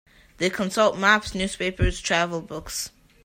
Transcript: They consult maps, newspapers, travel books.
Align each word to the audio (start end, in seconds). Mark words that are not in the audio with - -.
They 0.37 0.49
consult 0.49 0.97
maps, 0.97 1.35
newspapers, 1.35 2.01
travel 2.01 2.41
books. 2.41 2.89